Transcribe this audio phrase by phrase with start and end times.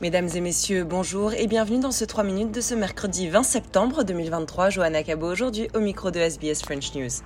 [0.00, 4.04] Mesdames et messieurs, bonjour et bienvenue dans ce 3 minutes de ce mercredi 20 septembre
[4.04, 4.70] 2023.
[4.70, 7.24] Johanna Cabo aujourd'hui au micro de SBS French News.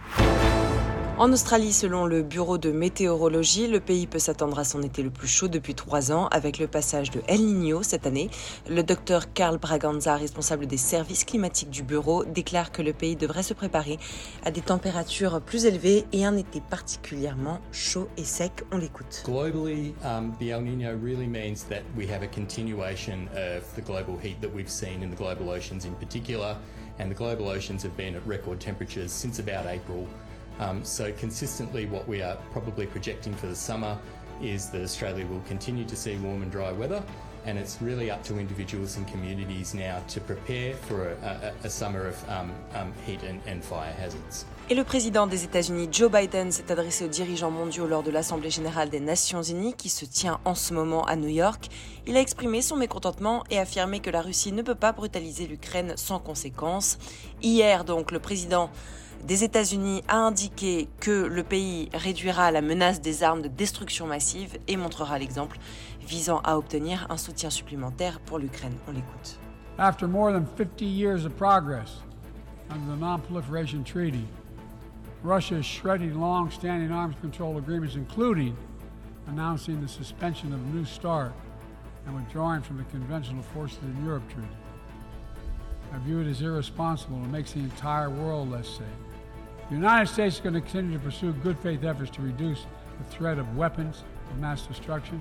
[1.23, 5.11] En Australie, selon le Bureau de météorologie, le pays peut s'attendre à son été le
[5.11, 8.29] plus chaud depuis trois ans avec le passage de El Niño cette année.
[8.69, 13.45] Le docteur Carl Braganza, responsable des services climatiques du bureau, déclare que le pays devrait
[13.45, 14.01] se préparer
[14.45, 18.65] à des températures plus élevées et un été particulièrement chaud et sec.
[18.73, 19.23] On l'écoute.
[19.25, 24.19] Globally, um, the El Nino really means that we have a continuation of the global
[24.21, 26.57] heat that we've seen in the global oceans in particular,
[26.99, 30.09] and the global oceans have been at record temperatures since about April.
[30.63, 33.99] Um, so consistently what we are probably projecting for the summer
[34.41, 37.03] is that Australia will continue to see warm and dry weather
[37.45, 41.71] and it's really up to individuals and communities now to prepare for a, a, a
[41.71, 44.47] summer of um, um, heat and, and fire hazards.
[44.71, 48.51] Et le président des États-Unis, Joe Biden, s'est adressé aux dirigeants mondiaux lors de l'Assemblée
[48.51, 51.69] générale des Nations unies qui se tient en ce moment à New York.
[52.07, 55.95] Il a exprimé son mécontentement et affirmé que la Russie ne peut pas brutaliser l'Ukraine
[55.97, 56.99] sans conséquence.
[57.43, 58.71] Hier, donc, le président
[59.25, 64.59] des États-Unis a indiqué que le pays réduira la menace des armes de destruction massive
[64.67, 65.59] et montrera l'exemple
[66.01, 68.77] visant à obtenir un soutien supplémentaire pour l'Ukraine.
[68.89, 69.39] On l'écoute.
[69.79, 72.03] After more than 50 years of progress
[72.71, 74.27] under the Non-Proliferation Treaty,
[75.23, 78.57] Russia is shredding long-standing arms control agreements, including
[79.29, 81.33] announcing the suspension of New START
[82.07, 84.49] and withdrawing from the Conventional Forces in Europe Treaty.
[85.95, 89.12] I view it as irresponsible and makes the entire world less safe.
[89.73, 92.67] The United States is going to continue to pursue good faith efforts to reduce
[92.99, 95.19] the threat of weapons of mass destruction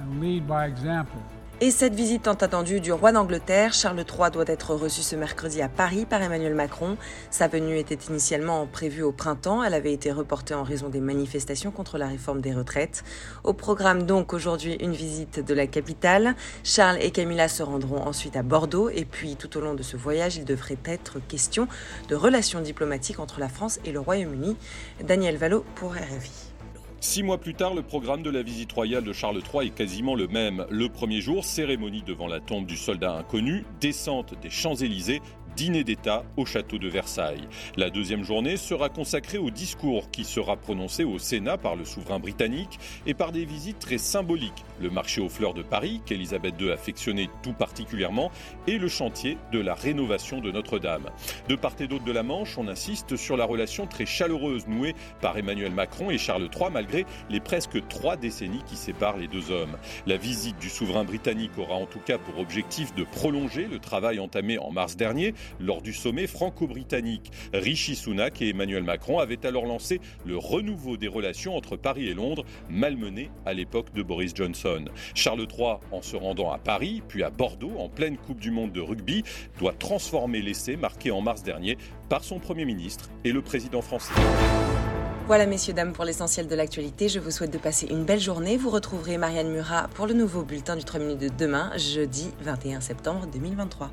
[0.00, 1.22] and lead by example
[1.62, 5.60] Et cette visite tant attendue du roi d'Angleterre, Charles III, doit être reçu ce mercredi
[5.60, 6.96] à Paris par Emmanuel Macron.
[7.30, 9.62] Sa venue était initialement prévue au printemps.
[9.62, 13.04] Elle avait été reportée en raison des manifestations contre la réforme des retraites.
[13.44, 16.34] Au programme donc aujourd'hui une visite de la capitale.
[16.64, 19.98] Charles et Camilla se rendront ensuite à Bordeaux et puis tout au long de ce
[19.98, 21.68] voyage, il devrait être question
[22.08, 24.56] de relations diplomatiques entre la France et le Royaume-Uni.
[25.04, 26.49] Daniel Valo pour RFI.
[27.02, 30.14] Six mois plus tard, le programme de la visite royale de Charles III est quasiment
[30.14, 30.66] le même.
[30.68, 35.22] Le premier jour, cérémonie devant la tombe du soldat inconnu, descente des Champs-Élysées,
[35.56, 37.48] dîner d'État au château de Versailles.
[37.76, 42.18] La deuxième journée sera consacrée au discours qui sera prononcé au Sénat par le souverain
[42.18, 44.64] britannique et par des visites très symboliques.
[44.80, 48.30] Le marché aux fleurs de Paris, qu'Elisabeth II affectionnait tout particulièrement,
[48.66, 51.08] et le chantier de la rénovation de Notre-Dame.
[51.48, 54.94] De part et d'autre de la Manche, on insiste sur la relation très chaleureuse nouée
[55.20, 59.50] par Emmanuel Macron et Charles III malgré les presque trois décennies qui séparent les deux
[59.50, 59.76] hommes.
[60.06, 64.18] La visite du souverain britannique aura en tout cas pour objectif de prolonger le travail
[64.18, 67.30] entamé en mars dernier lors du sommet franco-britannique.
[67.52, 72.14] Rishi Sunak et Emmanuel Macron avaient alors lancé le renouveau des relations entre Paris et
[72.14, 74.84] Londres, malmené à l'époque de Boris Johnson.
[75.14, 78.72] Charles III, en se rendant à Paris, puis à Bordeaux, en pleine Coupe du Monde
[78.72, 79.24] de rugby,
[79.58, 81.76] doit transformer l'essai marqué en mars dernier
[82.08, 84.12] par son Premier ministre et le président français.
[85.26, 87.08] Voilà, messieurs, dames, pour l'essentiel de l'actualité.
[87.08, 88.56] Je vous souhaite de passer une belle journée.
[88.56, 92.80] Vous retrouverez Marianne Murat pour le nouveau bulletin du 3 minutes de demain, jeudi 21
[92.80, 93.92] septembre 2023.